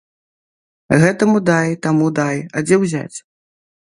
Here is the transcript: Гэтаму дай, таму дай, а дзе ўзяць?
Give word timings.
Гэтаму 1.03 1.37
дай, 1.49 1.69
таму 1.85 2.09
дай, 2.19 2.37
а 2.57 2.63
дзе 2.69 2.75
ўзяць? 2.87 3.17